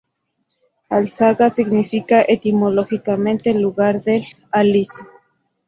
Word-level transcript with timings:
Alzaga 0.89 1.51
significa 1.51 2.23
etimológicamente 2.23 3.53
"lugar 3.53 4.01
del 4.03 4.23
aliso". 4.51 5.03